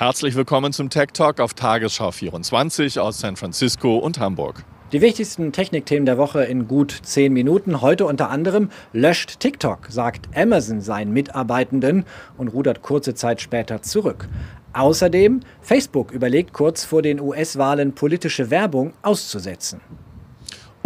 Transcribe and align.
Herzlich 0.00 0.36
willkommen 0.36 0.72
zum 0.72 0.90
Tech 0.90 1.08
Talk 1.12 1.40
auf 1.40 1.54
Tagesschau 1.54 2.12
24 2.12 3.00
aus 3.00 3.18
San 3.18 3.34
Francisco 3.34 3.98
und 3.98 4.20
Hamburg. 4.20 4.62
Die 4.92 5.00
wichtigsten 5.00 5.50
Technikthemen 5.50 6.06
der 6.06 6.16
Woche 6.16 6.44
in 6.44 6.68
gut 6.68 6.96
zehn 7.02 7.32
Minuten. 7.32 7.80
Heute 7.80 8.06
unter 8.06 8.30
anderem 8.30 8.70
löscht 8.92 9.40
TikTok, 9.40 9.88
sagt 9.88 10.28
Amazon 10.36 10.80
seinen 10.80 11.12
Mitarbeitenden 11.12 12.04
und 12.36 12.46
rudert 12.46 12.80
kurze 12.80 13.14
Zeit 13.14 13.40
später 13.40 13.82
zurück. 13.82 14.28
Außerdem, 14.72 15.40
Facebook 15.62 16.12
überlegt 16.12 16.52
kurz 16.52 16.84
vor 16.84 17.02
den 17.02 17.20
US-Wahlen 17.20 17.92
politische 17.92 18.50
Werbung 18.50 18.92
auszusetzen. 19.02 19.80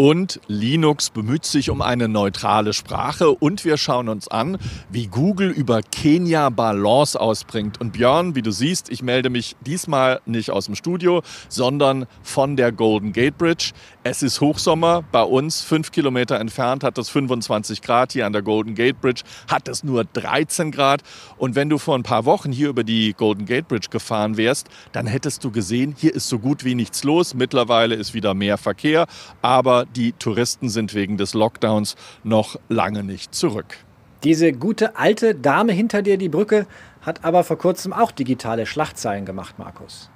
Und 0.02 0.40
Linux 0.48 1.10
bemüht 1.10 1.44
sich 1.44 1.70
um 1.70 1.80
eine 1.80 2.08
neutrale 2.08 2.72
Sprache 2.72 3.30
und 3.30 3.64
wir 3.64 3.76
schauen 3.76 4.08
uns 4.08 4.26
an, 4.26 4.58
wie 4.90 5.06
Google 5.06 5.50
über 5.50 5.80
Kenia 5.80 6.50
Balance 6.50 7.20
ausbringt. 7.20 7.80
Und 7.80 7.92
Björn, 7.92 8.34
wie 8.34 8.42
du 8.42 8.50
siehst, 8.50 8.90
ich 8.90 9.04
melde 9.04 9.30
mich 9.30 9.54
diesmal 9.60 10.20
nicht 10.26 10.50
aus 10.50 10.66
dem 10.66 10.74
Studio, 10.74 11.22
sondern 11.48 12.06
von 12.24 12.56
der 12.56 12.72
Golden 12.72 13.12
Gate 13.12 13.38
Bridge. 13.38 13.70
Es 14.02 14.24
ist 14.24 14.40
Hochsommer, 14.40 15.04
bei 15.12 15.22
uns 15.22 15.62
fünf 15.62 15.92
Kilometer 15.92 16.40
entfernt 16.40 16.82
hat 16.82 16.98
es 16.98 17.08
25 17.08 17.80
Grad, 17.80 18.12
hier 18.12 18.26
an 18.26 18.32
der 18.32 18.42
Golden 18.42 18.74
Gate 18.74 19.00
Bridge 19.00 19.22
hat 19.46 19.68
es 19.68 19.84
nur 19.84 20.02
13 20.02 20.72
Grad. 20.72 21.02
Und 21.36 21.54
wenn 21.54 21.68
du 21.68 21.78
vor 21.78 21.94
ein 21.94 22.02
paar 22.02 22.24
Wochen 22.24 22.50
hier 22.50 22.70
über 22.70 22.82
die 22.82 23.12
Golden 23.12 23.46
Gate 23.46 23.68
Bridge 23.68 23.86
gefahren 23.88 24.36
wärst, 24.36 24.66
dann 24.90 25.06
hättest 25.06 25.44
du 25.44 25.52
gesehen, 25.52 25.94
hier 25.96 26.12
ist 26.12 26.28
so 26.28 26.40
gut 26.40 26.64
wie 26.64 26.74
nichts 26.74 27.04
los. 27.04 27.34
Mittlerweile 27.34 27.94
ist 27.94 28.14
wieder 28.14 28.34
mehr 28.34 28.58
Verkehr, 28.58 29.06
aber 29.42 29.86
die 29.96 30.12
Touristen 30.12 30.68
sind 30.68 30.94
wegen 30.94 31.16
des 31.16 31.34
Lockdowns 31.34 31.96
noch 32.24 32.58
lange 32.68 33.02
nicht 33.02 33.34
zurück. 33.34 33.78
Diese 34.24 34.52
gute 34.52 34.96
alte 34.96 35.34
Dame 35.34 35.72
hinter 35.72 36.02
dir, 36.02 36.16
die 36.16 36.28
Brücke, 36.28 36.66
hat 37.00 37.24
aber 37.24 37.42
vor 37.42 37.58
kurzem 37.58 37.92
auch 37.92 38.12
digitale 38.12 38.66
Schlachtzeilen 38.66 39.26
gemacht, 39.26 39.58
Markus. 39.58 40.10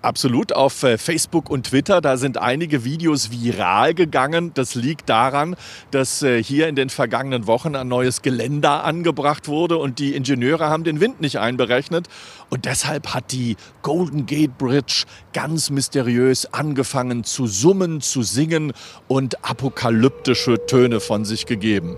Absolut, 0.00 0.52
auf 0.52 0.84
äh, 0.84 0.96
Facebook 0.96 1.50
und 1.50 1.66
Twitter, 1.66 2.00
da 2.00 2.16
sind 2.16 2.38
einige 2.38 2.84
Videos 2.84 3.32
viral 3.32 3.94
gegangen. 3.94 4.52
Das 4.54 4.76
liegt 4.76 5.08
daran, 5.08 5.56
dass 5.90 6.22
äh, 6.22 6.40
hier 6.42 6.68
in 6.68 6.76
den 6.76 6.88
vergangenen 6.88 7.48
Wochen 7.48 7.74
ein 7.74 7.88
neues 7.88 8.22
Geländer 8.22 8.84
angebracht 8.84 9.48
wurde 9.48 9.76
und 9.76 9.98
die 9.98 10.14
Ingenieure 10.14 10.68
haben 10.68 10.84
den 10.84 11.00
Wind 11.00 11.20
nicht 11.20 11.40
einberechnet. 11.40 12.06
Und 12.48 12.64
deshalb 12.64 13.12
hat 13.12 13.32
die 13.32 13.56
Golden 13.82 14.26
Gate 14.26 14.56
Bridge 14.56 15.04
ganz 15.32 15.68
mysteriös 15.68 16.52
angefangen 16.52 17.24
zu 17.24 17.48
summen, 17.48 18.00
zu 18.00 18.22
singen 18.22 18.72
und 19.08 19.44
apokalyptische 19.44 20.64
Töne 20.66 21.00
von 21.00 21.24
sich 21.24 21.44
gegeben. 21.44 21.96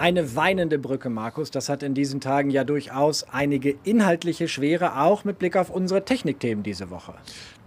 Eine 0.00 0.34
weinende 0.34 0.78
Brücke, 0.78 1.10
Markus, 1.10 1.50
das 1.50 1.68
hat 1.68 1.82
in 1.82 1.92
diesen 1.92 2.22
Tagen 2.22 2.48
ja 2.48 2.64
durchaus 2.64 3.22
einige 3.24 3.76
inhaltliche 3.84 4.48
Schwere, 4.48 4.98
auch 4.98 5.24
mit 5.24 5.38
Blick 5.38 5.58
auf 5.58 5.68
unsere 5.68 6.06
Technikthemen 6.06 6.64
diese 6.64 6.88
Woche. 6.88 7.12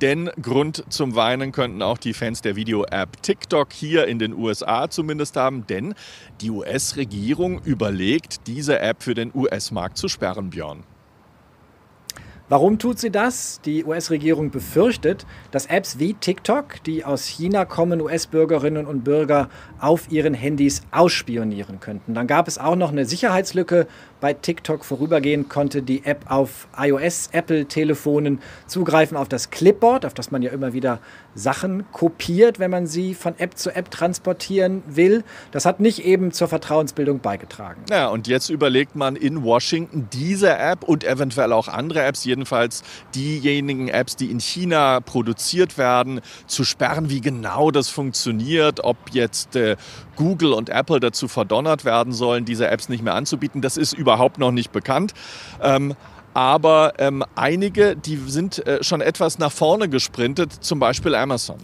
Denn 0.02 0.31
Grund 0.42 0.84
zum 0.90 1.14
Weinen 1.14 1.52
könnten 1.52 1.84
auch 1.84 2.00
die 2.00 2.16
Fans 2.16 2.42
der 2.42 2.56
Video-App 2.56 3.22
TikTok 3.22 3.72
hier 3.72 4.08
in 4.08 4.17
den 4.17 4.34
USA 4.34 4.90
zumindest 4.90 5.36
haben, 5.36 5.67
denn 5.67 5.94
die 6.42 6.50
US-Regierung 6.50 7.62
überlegt, 7.66 8.47
diese 8.47 8.80
App 8.80 9.03
für 9.03 9.14
den 9.14 9.30
US-Markt 9.36 10.00
zu 10.00 10.08
sperren, 10.08 10.50
Björn. 10.50 10.84
Warum 12.50 12.78
tut 12.78 13.00
sie 13.00 13.10
das? 13.10 13.62
Die 13.64 13.86
US-Regierung 13.86 14.52
befürchtet, 14.52 15.26
dass 15.52 15.66
Apps 15.66 15.98
wie 15.98 16.14
TikTok, 16.14 16.84
die 16.84 17.06
aus 17.06 17.26
China 17.26 17.64
kommen, 17.64 18.02
US-Bürgerinnen 18.02 18.86
und 18.86 19.06
Bürger 19.06 19.50
auf 19.80 20.12
ihren 20.12 20.34
Handys 20.34 20.82
ausspionieren 20.92 21.80
könnten. 21.80 22.14
Dann 22.14 22.28
gab 22.28 22.50
es 22.50 22.58
auch 22.58 22.76
noch 22.76 22.92
eine 22.92 23.06
Sicherheitslücke 23.06 23.88
bei 24.20 24.34
TikTok. 24.34 24.84
Vorübergehend 24.84 25.50
konnte 25.50 25.82
die 25.82 26.03
App 26.06 26.26
auf 26.30 26.68
iOS, 26.78 27.30
Apple-Telefonen 27.32 28.40
zugreifen 28.68 29.16
auf 29.18 29.30
das 29.30 29.50
Clipboard, 29.50 30.06
auf 30.06 30.14
das 30.14 30.32
man 30.32 30.42
ja 30.42 30.52
immer 30.52 30.74
wieder 30.74 31.00
Sachen 31.36 31.90
kopiert, 31.92 32.59
wenn 32.59 32.72
man 32.72 32.88
sie 32.88 33.16
von 33.16 33.38
App 33.38 33.58
zu 33.58 33.74
App 33.76 33.90
transportieren 33.90 34.84
will. 34.88 35.24
Das 35.52 35.66
hat 35.66 35.80
nicht 35.80 36.06
eben 36.06 36.32
zur 36.32 36.48
Vertrauensbildung 36.48 37.20
beigetragen. 37.20 37.84
Ja, 37.90 38.08
und 38.09 38.28
jetzt 38.28 38.50
überlegt 38.50 38.96
man 38.96 39.16
in 39.16 39.44
Washington 39.44 40.08
diese 40.12 40.58
App 40.58 40.84
und 40.84 41.03
eventuell 41.03 41.52
auch 41.53 41.68
andere 41.68 42.03
Apps, 42.03 42.24
jedenfalls 42.34 42.84
diejenigen 43.14 43.88
Apps, 43.90 44.16
die 44.16 44.32
in 44.32 44.40
China 44.40 45.00
produziert 45.00 45.78
werden, 45.78 46.22
zu 46.48 46.64
sperren. 46.64 47.10
Wie 47.12 47.22
genau 47.22 47.70
das 47.70 47.90
funktioniert, 47.90 48.84
ob 48.84 48.98
jetzt 49.12 49.56
äh, 49.56 49.76
Google 50.16 50.54
und 50.54 50.70
Apple 50.70 51.00
dazu 51.00 51.28
verdonnert 51.28 51.86
werden 51.86 52.12
sollen, 52.12 52.46
diese 52.46 52.68
Apps 52.68 52.90
nicht 52.90 53.04
mehr 53.04 53.14
anzubieten, 53.14 53.62
das 53.62 53.78
ist 53.78 53.94
überhaupt 53.94 54.40
noch 54.40 54.52
nicht 54.52 54.72
bekannt. 54.72 55.14
Ähm, 55.62 55.94
aber 56.34 56.94
ähm, 56.98 57.24
einige, 57.36 57.96
die 57.96 58.18
sind 58.26 58.66
äh, 58.66 58.84
schon 58.84 59.02
etwas 59.02 59.38
nach 59.38 59.52
vorne 59.52 59.88
gesprintet, 59.88 60.52
zum 60.52 60.80
Beispiel 60.80 61.14
Amazon. 61.14 61.58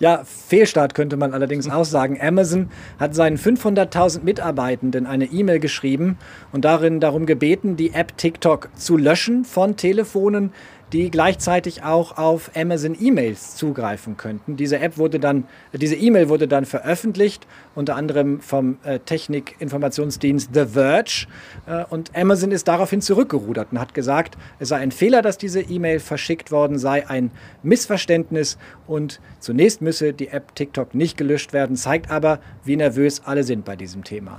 Ja, 0.00 0.22
Fehlstart 0.24 0.94
könnte 0.94 1.16
man 1.16 1.32
allerdings 1.32 1.70
auch 1.70 1.84
sagen. 1.84 2.18
Amazon 2.20 2.70
hat 2.98 3.14
seinen 3.14 3.38
500.000 3.38 4.22
Mitarbeitenden 4.22 5.06
eine 5.06 5.26
E-Mail 5.26 5.60
geschrieben 5.60 6.18
und 6.52 6.64
darin 6.64 7.00
darum 7.00 7.26
gebeten, 7.26 7.76
die 7.76 7.94
App 7.94 8.16
TikTok 8.16 8.70
zu 8.74 8.96
löschen 8.96 9.44
von 9.44 9.76
Telefonen, 9.76 10.52
die 10.94 11.10
gleichzeitig 11.10 11.82
auch 11.82 12.16
auf 12.18 12.52
Amazon 12.54 12.96
E-Mails 12.98 13.56
zugreifen 13.56 14.16
könnten. 14.16 14.56
Diese 14.56 14.78
App 14.78 14.96
wurde 14.96 15.18
dann, 15.18 15.42
diese 15.72 15.96
E-Mail 15.96 16.28
wurde 16.28 16.46
dann 16.46 16.64
veröffentlicht, 16.64 17.48
unter 17.74 17.96
anderem 17.96 18.40
vom 18.40 18.78
äh, 18.84 19.00
Technikinformationsdienst 19.00 20.50
The 20.54 20.66
Verge. 20.66 21.26
Äh, 21.66 21.84
und 21.90 22.16
Amazon 22.16 22.52
ist 22.52 22.68
daraufhin 22.68 23.00
zurückgerudert 23.00 23.72
und 23.72 23.80
hat 23.80 23.92
gesagt, 23.92 24.38
es 24.60 24.68
sei 24.68 24.76
ein 24.76 24.92
Fehler, 24.92 25.20
dass 25.20 25.36
diese 25.36 25.62
E-Mail 25.62 25.98
verschickt 25.98 26.52
worden 26.52 26.78
sei, 26.78 27.08
ein 27.08 27.32
Missverständnis 27.64 28.56
und 28.86 29.20
zunächst 29.40 29.82
müsse 29.82 30.12
die 30.12 30.28
App 30.28 30.54
TikTok 30.54 30.94
nicht 30.94 31.16
gelöscht 31.16 31.52
werden, 31.52 31.74
zeigt 31.74 32.08
aber, 32.08 32.38
wie 32.62 32.76
nervös 32.76 33.20
alle 33.24 33.42
sind 33.42 33.64
bei 33.64 33.74
diesem 33.74 34.04
Thema. 34.04 34.38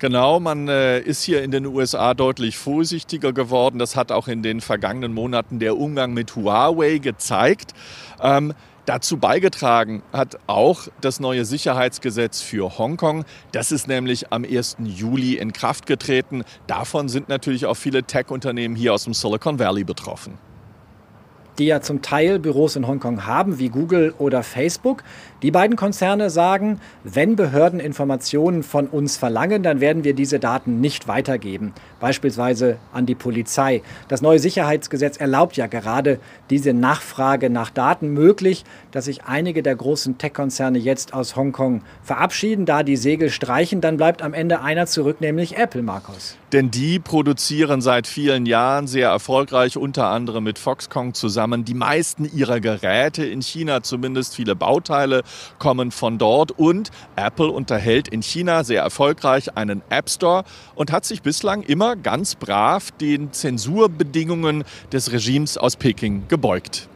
Genau, 0.00 0.40
man 0.40 0.66
äh, 0.66 0.98
ist 1.00 1.22
hier 1.22 1.42
in 1.42 1.50
den 1.50 1.66
USA 1.66 2.14
deutlich 2.14 2.56
vorsichtiger 2.56 3.34
geworden. 3.34 3.78
Das 3.78 3.96
hat 3.96 4.12
auch 4.12 4.28
in 4.28 4.42
den 4.42 4.62
vergangenen 4.62 5.12
Monaten 5.12 5.58
der 5.58 5.76
Umgang 5.76 6.14
mit 6.14 6.34
Huawei 6.34 6.98
gezeigt. 6.98 7.74
Ähm, 8.20 8.54
Dazu 8.86 9.18
beigetragen 9.18 10.02
hat 10.10 10.38
auch 10.46 10.88
das 11.02 11.20
neue 11.20 11.44
Sicherheitsgesetz 11.44 12.40
für 12.40 12.78
Hongkong. 12.78 13.24
Das 13.52 13.72
ist 13.72 13.86
nämlich 13.86 14.32
am 14.32 14.42
1. 14.42 14.78
Juli 14.82 15.34
in 15.34 15.52
Kraft 15.52 15.86
getreten. 15.86 16.42
Davon 16.66 17.08
sind 17.08 17.28
natürlich 17.28 17.66
auch 17.66 17.76
viele 17.76 18.02
Tech-Unternehmen 18.02 18.74
hier 18.74 18.94
aus 18.94 19.04
dem 19.04 19.14
Silicon 19.14 19.58
Valley 19.58 19.84
betroffen 19.84 20.38
die 21.60 21.66
ja 21.66 21.82
zum 21.82 22.00
Teil 22.00 22.38
Büros 22.38 22.74
in 22.74 22.86
Hongkong 22.86 23.26
haben, 23.26 23.58
wie 23.58 23.68
Google 23.68 24.14
oder 24.18 24.42
Facebook. 24.42 25.04
Die 25.42 25.50
beiden 25.50 25.76
Konzerne 25.76 26.30
sagen, 26.30 26.80
wenn 27.04 27.36
Behörden 27.36 27.80
Informationen 27.80 28.62
von 28.62 28.86
uns 28.86 29.18
verlangen, 29.18 29.62
dann 29.62 29.80
werden 29.80 30.02
wir 30.02 30.14
diese 30.14 30.38
Daten 30.38 30.80
nicht 30.80 31.06
weitergeben, 31.06 31.72
beispielsweise 32.00 32.78
an 32.92 33.04
die 33.04 33.14
Polizei. 33.14 33.82
Das 34.08 34.22
neue 34.22 34.38
Sicherheitsgesetz 34.38 35.18
erlaubt 35.18 35.56
ja 35.56 35.66
gerade 35.66 36.18
diese 36.48 36.72
Nachfrage 36.72 37.50
nach 37.50 37.68
Daten 37.70 38.08
möglich, 38.08 38.64
dass 38.90 39.04
sich 39.04 39.24
einige 39.24 39.62
der 39.62 39.76
großen 39.76 40.16
Tech-Konzerne 40.16 40.78
jetzt 40.78 41.12
aus 41.12 41.36
Hongkong 41.36 41.82
verabschieden, 42.02 42.64
da 42.64 42.82
die 42.82 42.96
Segel 42.96 43.28
streichen, 43.28 43.82
dann 43.82 43.98
bleibt 43.98 44.22
am 44.22 44.32
Ende 44.32 44.62
einer 44.62 44.86
zurück, 44.86 45.20
nämlich 45.20 45.58
Apple, 45.58 45.82
Markus. 45.82 46.36
Denn 46.52 46.70
die 46.70 46.98
produzieren 46.98 47.80
seit 47.80 48.06
vielen 48.06 48.44
Jahren 48.44 48.86
sehr 48.86 49.08
erfolgreich, 49.08 49.76
unter 49.76 50.08
anderem 50.08 50.44
mit 50.44 50.58
Foxconn 50.58 51.14
zusammen, 51.14 51.49
die 51.64 51.74
meisten 51.74 52.30
ihrer 52.32 52.60
Geräte 52.60 53.24
in 53.24 53.42
China, 53.42 53.82
zumindest 53.82 54.34
viele 54.34 54.56
Bauteile, 54.56 55.22
kommen 55.58 55.90
von 55.90 56.18
dort. 56.18 56.52
Und 56.52 56.90
Apple 57.16 57.48
unterhält 57.48 58.08
in 58.08 58.22
China 58.22 58.64
sehr 58.64 58.82
erfolgreich 58.82 59.56
einen 59.56 59.82
App 59.90 60.08
Store 60.08 60.44
und 60.74 60.92
hat 60.92 61.04
sich 61.04 61.22
bislang 61.22 61.62
immer 61.62 61.96
ganz 61.96 62.34
brav 62.34 62.90
den 62.92 63.32
Zensurbedingungen 63.32 64.64
des 64.92 65.12
Regimes 65.12 65.58
aus 65.58 65.76
Peking 65.76 66.24
gebeugt. 66.28 66.88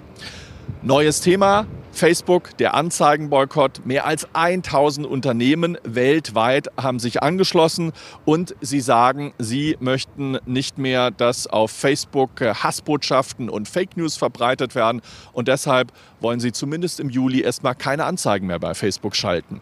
Neues 0.82 1.20
Thema, 1.20 1.66
Facebook, 1.92 2.56
der 2.58 2.74
Anzeigenboykott. 2.74 3.86
Mehr 3.86 4.06
als 4.06 4.28
1000 4.34 5.06
Unternehmen 5.06 5.78
weltweit 5.84 6.68
haben 6.76 6.98
sich 6.98 7.22
angeschlossen 7.22 7.92
und 8.24 8.54
sie 8.60 8.80
sagen, 8.80 9.32
sie 9.38 9.76
möchten 9.80 10.38
nicht 10.44 10.76
mehr, 10.76 11.10
dass 11.10 11.46
auf 11.46 11.70
Facebook 11.70 12.40
Hassbotschaften 12.40 13.48
und 13.48 13.68
Fake 13.68 13.96
News 13.96 14.16
verbreitet 14.16 14.74
werden. 14.74 15.00
Und 15.32 15.48
deshalb 15.48 15.92
wollen 16.20 16.40
sie 16.40 16.52
zumindest 16.52 17.00
im 17.00 17.10
Juli 17.10 17.40
erstmal 17.40 17.74
keine 17.74 18.04
Anzeigen 18.04 18.46
mehr 18.46 18.58
bei 18.58 18.74
Facebook 18.74 19.16
schalten. 19.16 19.60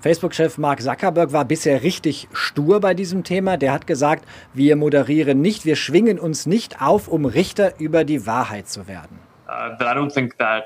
Facebook-Chef 0.00 0.56
Mark 0.56 0.80
Zuckerberg 0.80 1.32
war 1.32 1.44
bisher 1.44 1.82
richtig 1.82 2.28
stur 2.32 2.80
bei 2.80 2.94
diesem 2.94 3.22
Thema. 3.22 3.58
Der 3.58 3.72
hat 3.72 3.86
gesagt, 3.86 4.24
wir 4.54 4.76
moderieren 4.76 5.42
nicht, 5.42 5.66
wir 5.66 5.76
schwingen 5.76 6.18
uns 6.18 6.46
nicht 6.46 6.80
auf, 6.80 7.06
um 7.06 7.26
Richter 7.26 7.78
über 7.78 8.04
die 8.04 8.26
Wahrheit 8.26 8.68
zu 8.68 8.88
werden. 8.88 9.29
Uh, 9.50 9.76
that 9.76 9.88
I 9.88 9.94
don't 9.94 10.12
think 10.12 10.38
that 10.38 10.64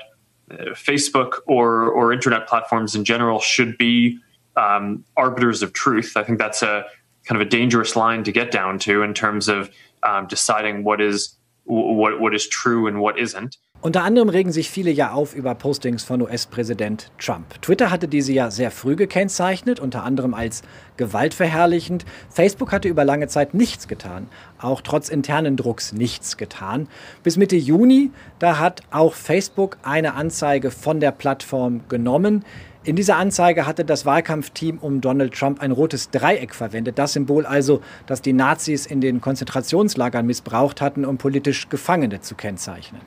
uh, 0.51 0.55
Facebook 0.73 1.39
or 1.47 1.89
or 1.89 2.13
internet 2.13 2.47
platforms 2.47 2.95
in 2.95 3.03
general 3.03 3.39
should 3.39 3.77
be 3.77 4.19
um, 4.55 5.03
arbiters 5.17 5.63
of 5.63 5.73
truth. 5.73 6.13
I 6.15 6.23
think 6.23 6.37
that's 6.37 6.61
a 6.61 6.85
kind 7.25 7.41
of 7.41 7.47
a 7.47 7.49
dangerous 7.49 7.95
line 7.95 8.23
to 8.23 8.31
get 8.31 8.51
down 8.51 8.77
to 8.79 9.01
in 9.01 9.13
terms 9.13 9.47
of 9.47 9.71
um, 10.03 10.27
deciding 10.27 10.83
what 10.83 11.01
is 11.01 11.35
what 11.63 12.19
what 12.19 12.35
is 12.35 12.47
true 12.47 12.87
and 12.87 12.99
what 12.99 13.17
isn't. 13.17 13.57
Unter 13.85 14.03
anderem 14.03 14.29
regen 14.29 14.51
sich 14.51 14.71
viele 14.71 14.89
ja 14.89 15.11
auf 15.11 15.35
über 15.35 15.53
Postings 15.53 16.03
von 16.03 16.19
US-Präsident 16.19 17.11
Trump. 17.19 17.61
Twitter 17.61 17.91
hatte 17.91 18.07
diese 18.07 18.33
ja 18.33 18.49
sehr 18.49 18.71
früh 18.71 18.95
gekennzeichnet, 18.95 19.79
unter 19.79 20.03
anderem 20.03 20.33
als 20.33 20.63
gewaltverherrlichend. 20.97 22.03
Facebook 22.31 22.71
hatte 22.71 22.87
über 22.87 23.05
lange 23.05 23.27
Zeit 23.27 23.53
nichts 23.53 23.87
getan, 23.87 24.25
auch 24.57 24.81
trotz 24.81 25.09
internen 25.09 25.55
Drucks 25.55 25.93
nichts 25.93 26.35
getan. 26.37 26.87
Bis 27.21 27.37
Mitte 27.37 27.57
Juni, 27.57 28.09
da 28.39 28.57
hat 28.57 28.81
auch 28.89 29.13
Facebook 29.13 29.77
eine 29.83 30.15
Anzeige 30.15 30.71
von 30.71 30.99
der 30.99 31.11
Plattform 31.11 31.81
genommen. 31.87 32.43
In 32.85 32.95
dieser 32.95 33.17
Anzeige 33.17 33.67
hatte 33.67 33.85
das 33.85 34.03
Wahlkampfteam 34.03 34.79
um 34.79 34.99
Donald 34.99 35.35
Trump 35.35 35.61
ein 35.61 35.71
rotes 35.71 36.09
Dreieck 36.09 36.55
verwendet. 36.55 36.97
Das 36.97 37.13
Symbol 37.13 37.45
also, 37.45 37.81
das 38.07 38.23
die 38.23 38.33
Nazis 38.33 38.87
in 38.87 38.99
den 38.99 39.21
Konzentrationslagern 39.21 40.25
missbraucht 40.25 40.81
hatten, 40.81 41.05
um 41.05 41.19
politisch 41.19 41.69
Gefangene 41.69 42.21
zu 42.21 42.33
kennzeichnen. 42.33 43.01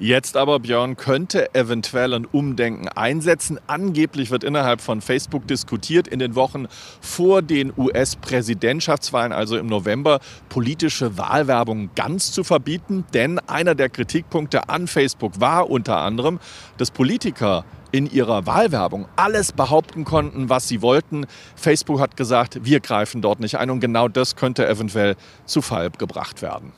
Jetzt 0.00 0.36
aber, 0.36 0.60
Björn, 0.60 0.96
könnte 0.96 1.52
eventuell 1.56 2.14
ein 2.14 2.24
Umdenken 2.24 2.86
einsetzen. 2.86 3.58
Angeblich 3.66 4.30
wird 4.30 4.44
innerhalb 4.44 4.80
von 4.80 5.00
Facebook 5.00 5.48
diskutiert, 5.48 6.06
in 6.06 6.20
den 6.20 6.36
Wochen 6.36 6.68
vor 7.00 7.42
den 7.42 7.72
US-Präsidentschaftswahlen, 7.76 9.32
also 9.32 9.58
im 9.58 9.66
November, 9.66 10.20
politische 10.50 11.18
Wahlwerbung 11.18 11.90
ganz 11.96 12.30
zu 12.30 12.44
verbieten. 12.44 13.06
Denn 13.12 13.40
einer 13.40 13.74
der 13.74 13.88
Kritikpunkte 13.88 14.68
an 14.68 14.86
Facebook 14.86 15.40
war 15.40 15.68
unter 15.68 15.96
anderem, 15.96 16.38
dass 16.76 16.92
Politiker 16.92 17.64
in 17.90 18.08
ihrer 18.08 18.46
Wahlwerbung 18.46 19.08
alles 19.16 19.50
behaupten 19.50 20.04
konnten, 20.04 20.48
was 20.48 20.68
sie 20.68 20.80
wollten. 20.80 21.26
Facebook 21.56 21.98
hat 21.98 22.16
gesagt, 22.16 22.64
wir 22.64 22.78
greifen 22.78 23.20
dort 23.20 23.40
nicht 23.40 23.58
ein 23.58 23.68
und 23.68 23.80
genau 23.80 24.06
das 24.06 24.36
könnte 24.36 24.68
eventuell 24.68 25.16
zu 25.44 25.60
Fall 25.60 25.90
gebracht 25.90 26.40
werden. 26.40 26.72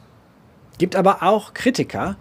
Gibt 0.79 0.97
aber 0.97 1.23
auch 1.23 1.53
Kritiker, 1.53 2.17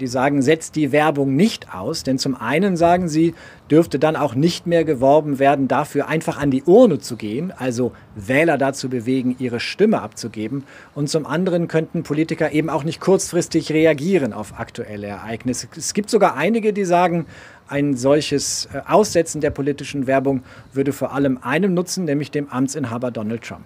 die 0.00 0.06
sagen, 0.06 0.42
setzt 0.42 0.76
die 0.76 0.92
Werbung 0.92 1.34
nicht 1.34 1.74
aus, 1.74 2.02
denn 2.02 2.18
zum 2.18 2.34
einen 2.34 2.76
sagen 2.76 3.08
sie, 3.08 3.34
dürfte 3.70 3.98
dann 3.98 4.16
auch 4.16 4.34
nicht 4.34 4.66
mehr 4.66 4.84
geworben 4.84 5.38
werden, 5.38 5.68
dafür 5.68 6.08
einfach 6.08 6.38
an 6.38 6.50
die 6.50 6.62
Urne 6.62 6.98
zu 6.98 7.16
gehen, 7.16 7.52
also 7.56 7.92
Wähler 8.14 8.58
dazu 8.58 8.88
bewegen, 8.88 9.36
ihre 9.38 9.60
Stimme 9.60 10.02
abzugeben. 10.02 10.64
Und 10.94 11.08
zum 11.08 11.26
anderen 11.26 11.68
könnten 11.68 12.02
Politiker 12.02 12.52
eben 12.52 12.70
auch 12.70 12.84
nicht 12.84 13.00
kurzfristig 13.00 13.72
reagieren 13.72 14.32
auf 14.32 14.58
aktuelle 14.58 15.06
Ereignisse. 15.06 15.68
Es 15.76 15.94
gibt 15.94 16.10
sogar 16.10 16.36
einige, 16.36 16.72
die 16.72 16.84
sagen, 16.84 17.26
ein 17.68 17.96
solches 17.96 18.68
äh, 18.72 18.80
Aussetzen 18.86 19.40
der 19.40 19.50
politischen 19.50 20.06
Werbung 20.06 20.42
würde 20.72 20.92
vor 20.92 21.12
allem 21.12 21.38
einem 21.42 21.74
nutzen, 21.74 22.04
nämlich 22.04 22.30
dem 22.30 22.50
Amtsinhaber 22.50 23.10
Donald 23.10 23.42
Trump. 23.42 23.64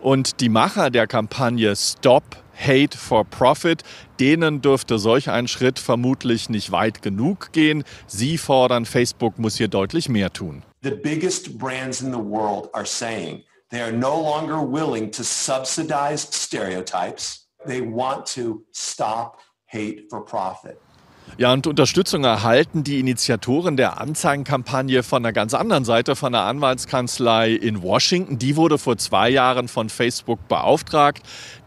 Und 0.00 0.40
die 0.40 0.48
Macher 0.48 0.90
der 0.90 1.06
Kampagne 1.06 1.76
Stop 1.76 2.24
Hate 2.60 2.96
for 2.96 3.24
Profit. 3.24 3.82
Denen 4.18 4.60
dürfte 4.60 4.98
solch 4.98 5.30
ein 5.30 5.48
Schritt 5.48 5.78
vermutlich 5.78 6.48
nicht 6.48 6.72
weit 6.72 7.02
genug 7.02 7.52
gehen. 7.52 7.84
Sie 8.06 8.38
fordern, 8.38 8.84
Facebook 8.84 9.38
muss 9.38 9.56
hier 9.56 9.68
deutlich 9.68 10.08
mehr 10.08 10.32
tun. 10.32 10.62
The 10.82 10.90
biggest 10.90 11.58
brands 11.58 12.00
in 12.00 12.12
the 12.12 12.18
world 12.18 12.68
are 12.72 12.86
saying 12.86 13.44
they 13.70 13.80
are 13.80 13.92
no 13.92 14.20
longer 14.20 14.60
willing 14.60 15.10
to 15.12 15.22
subsidize 15.22 16.26
stereotypes. 16.30 17.46
They 17.66 17.82
want 17.82 18.26
to 18.34 18.62
stop 18.72 19.38
hate 19.66 20.08
for 20.08 20.24
profit. 20.24 20.80
Ja, 21.38 21.52
und 21.52 21.66
Unterstützung 21.66 22.24
erhalten 22.24 22.84
die 22.84 23.00
Initiatoren 23.00 23.76
der 23.76 24.00
Anzeigenkampagne 24.00 25.02
von 25.02 25.24
einer 25.24 25.32
ganz 25.32 25.54
anderen 25.54 25.84
Seite, 25.84 26.16
von 26.16 26.32
der 26.32 26.42
Anwaltskanzlei 26.42 27.52
in 27.52 27.82
Washington. 27.82 28.38
Die 28.38 28.56
wurde 28.56 28.78
vor 28.78 28.98
zwei 28.98 29.30
Jahren 29.30 29.68
von 29.68 29.88
Facebook 29.88 30.46
beauftragt, 30.48 31.22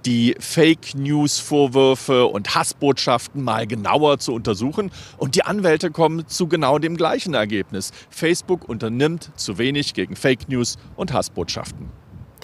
die 0.05 0.35
Fake 0.39 0.95
News-Vorwürfe 0.95 2.25
und 2.25 2.53
Hassbotschaften 2.53 3.41
mal 3.41 3.65
genauer 3.65 4.19
zu 4.19 4.33
untersuchen. 4.33 4.91
Und 5.17 5.35
die 5.35 5.43
Anwälte 5.43 5.91
kommen 5.91 6.27
zu 6.27 6.47
genau 6.47 6.77
dem 6.77 6.97
gleichen 6.97 7.33
Ergebnis. 7.33 7.91
Facebook 8.09 8.67
unternimmt 8.67 9.31
zu 9.35 9.57
wenig 9.57 9.93
gegen 9.93 10.15
Fake 10.15 10.49
News 10.49 10.77
und 10.95 11.13
Hassbotschaften. 11.13 11.89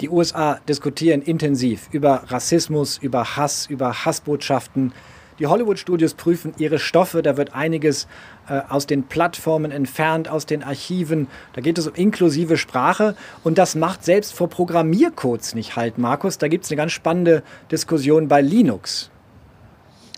Die 0.00 0.08
USA 0.08 0.58
diskutieren 0.68 1.20
intensiv 1.20 1.88
über 1.92 2.24
Rassismus, 2.28 2.96
über 2.96 3.36
Hass, 3.36 3.66
über 3.66 4.04
Hassbotschaften. 4.06 4.92
Die 5.40 5.46
Hollywood-Studios 5.46 6.12
prüfen 6.14 6.52
ihre 6.58 6.78
Stoffe, 6.78 7.22
da 7.22 7.38
wird 7.38 7.54
einiges 7.54 8.06
äh, 8.46 8.60
aus 8.68 8.86
den 8.86 9.04
Plattformen 9.04 9.70
entfernt, 9.70 10.28
aus 10.28 10.44
den 10.44 10.62
Archiven. 10.62 11.28
Da 11.54 11.62
geht 11.62 11.78
es 11.78 11.88
um 11.88 11.94
inklusive 11.94 12.58
Sprache 12.58 13.16
und 13.42 13.56
das 13.56 13.74
macht 13.74 14.04
selbst 14.04 14.34
vor 14.34 14.50
Programmiercodes 14.50 15.54
nicht 15.54 15.76
halt, 15.76 15.96
Markus. 15.96 16.36
Da 16.36 16.48
gibt 16.48 16.64
es 16.64 16.70
eine 16.70 16.76
ganz 16.76 16.92
spannende 16.92 17.42
Diskussion 17.70 18.28
bei 18.28 18.42
Linux. 18.42 19.10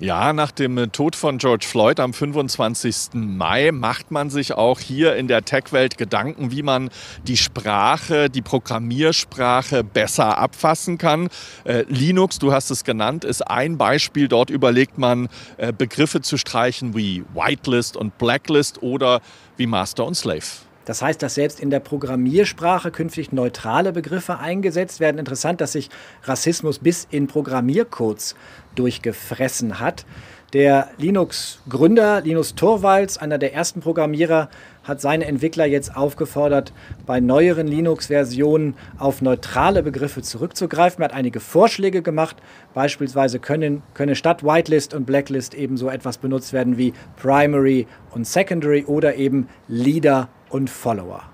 Ja, 0.02 0.32
nach 0.32 0.50
dem 0.50 0.90
Tod 0.90 1.14
von 1.14 1.38
George 1.38 1.64
Floyd 1.64 2.00
am 2.00 2.12
25. 2.12 3.10
Mai 3.14 3.70
macht 3.70 4.10
man 4.10 4.30
sich 4.30 4.52
auch 4.52 4.80
hier 4.80 5.14
in 5.14 5.28
der 5.28 5.44
Tech-Welt 5.44 5.96
Gedanken, 5.96 6.50
wie 6.50 6.64
man 6.64 6.90
die 7.28 7.36
Sprache, 7.36 8.28
die 8.28 8.42
Programmiersprache 8.42 9.84
besser 9.84 10.38
abfassen 10.38 10.98
kann. 10.98 11.28
Äh, 11.62 11.84
Linux, 11.86 12.40
du 12.40 12.52
hast 12.52 12.72
es 12.72 12.82
genannt, 12.82 13.24
ist 13.24 13.42
ein 13.42 13.78
Beispiel. 13.78 14.26
Dort 14.26 14.50
überlegt 14.50 14.98
man, 14.98 15.28
äh, 15.56 15.72
Begriffe 15.72 16.20
zu 16.20 16.36
streichen 16.36 16.96
wie 16.96 17.22
Whitelist 17.32 17.96
und 17.96 18.18
Blacklist 18.18 18.82
oder 18.82 19.20
wie 19.56 19.68
Master 19.68 20.04
und 20.04 20.16
Slave. 20.16 20.42
Das 20.84 21.02
heißt, 21.02 21.22
dass 21.22 21.34
selbst 21.34 21.60
in 21.60 21.70
der 21.70 21.80
Programmiersprache 21.80 22.90
künftig 22.90 23.32
neutrale 23.32 23.92
Begriffe 23.92 24.38
eingesetzt 24.38 25.00
werden. 25.00 25.18
Interessant, 25.18 25.60
dass 25.60 25.72
sich 25.72 25.90
Rassismus 26.24 26.78
bis 26.78 27.06
in 27.10 27.26
Programmiercodes 27.26 28.34
durchgefressen 28.74 29.78
hat. 29.78 30.04
Der 30.52 30.90
Linux-Gründer 30.98 32.20
Linus 32.20 32.54
Torvalds, 32.54 33.16
einer 33.16 33.38
der 33.38 33.54
ersten 33.54 33.80
Programmierer, 33.80 34.50
hat 34.84 35.00
seine 35.00 35.24
Entwickler 35.24 35.64
jetzt 35.64 35.96
aufgefordert, 35.96 36.74
bei 37.06 37.20
neueren 37.20 37.66
Linux-Versionen 37.66 38.74
auf 38.98 39.22
neutrale 39.22 39.82
Begriffe 39.82 40.20
zurückzugreifen. 40.20 41.00
Er 41.00 41.06
hat 41.06 41.14
einige 41.14 41.40
Vorschläge 41.40 42.02
gemacht. 42.02 42.36
Beispielsweise 42.74 43.38
können, 43.38 43.82
könne 43.94 44.14
statt 44.14 44.44
Whitelist 44.44 44.92
und 44.92 45.06
Blacklist 45.06 45.54
eben 45.54 45.78
so 45.78 45.88
etwas 45.88 46.18
benutzt 46.18 46.52
werden 46.52 46.76
wie 46.76 46.92
Primary 47.16 47.86
und 48.10 48.26
Secondary 48.26 48.84
oder 48.84 49.14
eben 49.14 49.48
Leader 49.68 50.28
und 50.50 50.68
Follower. 50.68 51.31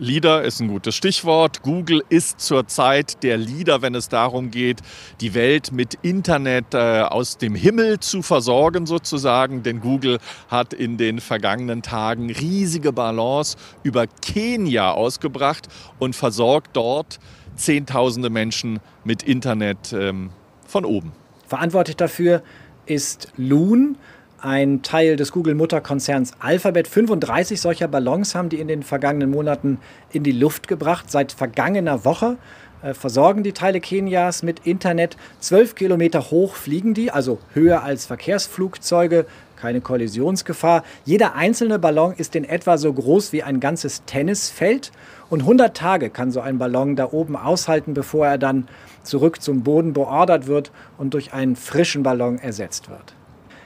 Leader 0.00 0.42
ist 0.44 0.60
ein 0.60 0.68
gutes 0.68 0.94
Stichwort. 0.94 1.60
Google 1.62 2.02
ist 2.08 2.40
zurzeit 2.40 3.22
der 3.22 3.36
Leader, 3.36 3.82
wenn 3.82 3.94
es 3.94 4.08
darum 4.08 4.50
geht, 4.50 4.80
die 5.20 5.34
Welt 5.34 5.72
mit 5.72 5.98
Internet 6.00 6.72
äh, 6.72 7.02
aus 7.02 7.36
dem 7.36 7.54
Himmel 7.54 8.00
zu 8.00 8.22
versorgen 8.22 8.86
sozusagen. 8.86 9.62
Denn 9.62 9.80
Google 9.80 10.18
hat 10.48 10.72
in 10.72 10.96
den 10.96 11.20
vergangenen 11.20 11.82
Tagen 11.82 12.30
riesige 12.30 12.94
Balance 12.94 13.58
über 13.82 14.06
Kenia 14.06 14.92
ausgebracht 14.92 15.68
und 15.98 16.16
versorgt 16.16 16.70
dort 16.72 17.20
Zehntausende 17.56 18.30
Menschen 18.30 18.80
mit 19.04 19.22
Internet 19.22 19.92
ähm, 19.92 20.30
von 20.66 20.86
oben. 20.86 21.12
Verantwortlich 21.46 21.96
dafür 21.96 22.42
ist 22.86 23.32
Loon 23.36 23.98
ein 24.42 24.82
Teil 24.82 25.16
des 25.16 25.32
Google-Mutterkonzerns 25.32 26.32
Alphabet. 26.38 26.88
35 26.88 27.60
solcher 27.60 27.88
Ballons 27.88 28.34
haben 28.34 28.48
die 28.48 28.60
in 28.60 28.68
den 28.68 28.82
vergangenen 28.82 29.30
Monaten 29.30 29.78
in 30.12 30.22
die 30.22 30.32
Luft 30.32 30.68
gebracht. 30.68 31.10
Seit 31.10 31.32
vergangener 31.32 32.04
Woche 32.04 32.36
äh, 32.82 32.94
versorgen 32.94 33.42
die 33.42 33.52
Teile 33.52 33.80
Kenias 33.80 34.42
mit 34.42 34.66
Internet. 34.66 35.16
12 35.40 35.74
Kilometer 35.74 36.30
hoch 36.30 36.54
fliegen 36.54 36.94
die, 36.94 37.10
also 37.10 37.38
höher 37.52 37.82
als 37.82 38.06
Verkehrsflugzeuge. 38.06 39.26
Keine 39.56 39.82
Kollisionsgefahr. 39.82 40.84
Jeder 41.04 41.34
einzelne 41.34 41.78
Ballon 41.78 42.14
ist 42.16 42.34
in 42.34 42.44
etwa 42.44 42.78
so 42.78 42.92
groß 42.92 43.32
wie 43.32 43.42
ein 43.42 43.60
ganzes 43.60 44.04
Tennisfeld. 44.06 44.90
Und 45.28 45.40
100 45.40 45.76
Tage 45.76 46.08
kann 46.08 46.30
so 46.30 46.40
ein 46.40 46.58
Ballon 46.58 46.96
da 46.96 47.12
oben 47.12 47.36
aushalten, 47.36 47.92
bevor 47.92 48.26
er 48.26 48.38
dann 48.38 48.68
zurück 49.02 49.42
zum 49.42 49.62
Boden 49.62 49.92
beordert 49.92 50.46
wird 50.46 50.72
und 50.96 51.14
durch 51.14 51.34
einen 51.34 51.56
frischen 51.56 52.02
Ballon 52.02 52.38
ersetzt 52.38 52.88
wird. 52.88 53.14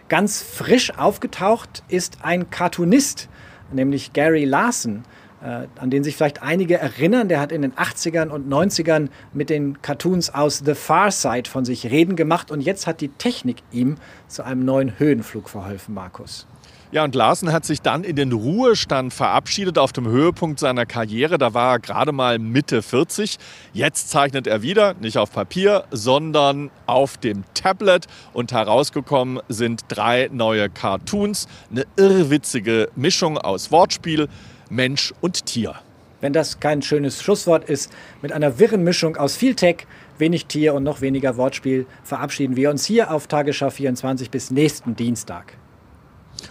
Ganz 0.08 0.42
frisch 0.42 0.96
aufgetaucht 0.98 1.82
ist 1.88 2.18
ein 2.22 2.50
Cartoonist, 2.50 3.28
nämlich 3.72 4.12
Gary 4.12 4.44
Larson. 4.44 5.04
Äh, 5.44 5.66
an 5.78 5.90
den 5.90 6.02
sich 6.02 6.16
vielleicht 6.16 6.42
einige 6.42 6.78
erinnern. 6.78 7.28
Der 7.28 7.38
hat 7.38 7.52
in 7.52 7.62
den 7.62 7.74
80ern 7.74 8.28
und 8.28 8.48
90ern 8.48 9.08
mit 9.32 9.50
den 9.50 9.82
Cartoons 9.82 10.30
aus 10.30 10.62
The 10.64 10.74
Far 10.74 11.10
Side 11.10 11.48
von 11.48 11.64
sich 11.64 11.86
reden 11.90 12.16
gemacht 12.16 12.50
und 12.50 12.62
jetzt 12.62 12.86
hat 12.86 13.00
die 13.00 13.08
Technik 13.08 13.58
ihm 13.70 13.96
zu 14.26 14.42
einem 14.42 14.64
neuen 14.64 14.98
Höhenflug 14.98 15.50
verholfen, 15.50 15.94
Markus. 15.94 16.46
Ja, 16.94 17.02
und 17.02 17.16
Larsen 17.16 17.52
hat 17.52 17.64
sich 17.64 17.82
dann 17.82 18.04
in 18.04 18.14
den 18.14 18.30
Ruhestand 18.30 19.12
verabschiedet 19.12 19.78
auf 19.78 19.92
dem 19.92 20.06
Höhepunkt 20.06 20.60
seiner 20.60 20.86
Karriere. 20.86 21.38
Da 21.38 21.52
war 21.52 21.72
er 21.72 21.78
gerade 21.80 22.12
mal 22.12 22.38
Mitte 22.38 22.82
40. 22.82 23.36
Jetzt 23.72 24.10
zeichnet 24.10 24.46
er 24.46 24.62
wieder, 24.62 24.94
nicht 25.00 25.18
auf 25.18 25.32
Papier, 25.32 25.86
sondern 25.90 26.70
auf 26.86 27.16
dem 27.16 27.42
Tablet. 27.52 28.06
Und 28.32 28.52
herausgekommen 28.52 29.40
sind 29.48 29.82
drei 29.88 30.30
neue 30.32 30.70
Cartoons. 30.70 31.48
Eine 31.68 31.84
irrwitzige 31.96 32.88
Mischung 32.94 33.38
aus 33.38 33.72
Wortspiel, 33.72 34.28
Mensch 34.68 35.12
und 35.20 35.46
Tier. 35.46 35.74
Wenn 36.20 36.32
das 36.32 36.60
kein 36.60 36.80
schönes 36.80 37.22
Schlusswort 37.22 37.68
ist, 37.68 37.92
mit 38.22 38.32
einer 38.32 38.58
wirren 38.58 38.82
Mischung 38.82 39.16
aus 39.16 39.36
viel 39.36 39.54
Tech, 39.54 39.86
wenig 40.18 40.46
Tier 40.46 40.74
und 40.74 40.82
noch 40.82 41.00
weniger 41.00 41.36
Wortspiel 41.36 41.86
verabschieden 42.02 42.56
wir 42.56 42.70
uns 42.70 42.86
hier 42.86 43.10
auf 43.10 43.26
Tagesschau 43.26 43.70
24 43.70 44.30
bis 44.30 44.50
nächsten 44.50 44.96
Dienstag. 44.96 45.58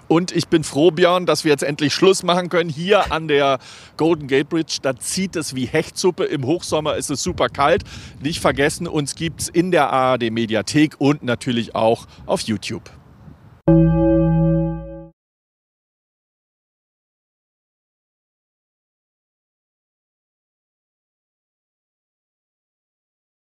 Und 0.07 0.31
ich 0.31 0.47
bin 0.47 0.63
froh, 0.63 0.91
Björn, 0.91 1.25
dass 1.25 1.43
wir 1.43 1.51
jetzt 1.51 1.63
endlich 1.63 1.93
Schluss 1.93 2.23
machen 2.23 2.49
können. 2.49 2.69
Hier 2.69 3.11
an 3.11 3.27
der 3.27 3.59
Golden 3.97 4.27
Gate 4.27 4.49
Bridge, 4.49 4.77
da 4.81 4.95
zieht 4.95 5.35
es 5.35 5.55
wie 5.55 5.65
Hechtsuppe. 5.65 6.25
Im 6.25 6.45
Hochsommer 6.45 6.95
ist 6.95 7.09
es 7.09 7.23
super 7.23 7.49
kalt. 7.49 7.83
Nicht 8.21 8.39
vergessen, 8.39 8.87
uns 8.87 9.15
gibt 9.15 9.41
es 9.41 9.49
in 9.49 9.71
der 9.71 9.91
ARD 9.91 10.31
Mediathek 10.31 10.95
und 10.99 11.23
natürlich 11.23 11.75
auch 11.75 12.07
auf 12.25 12.41
YouTube. 12.41 12.89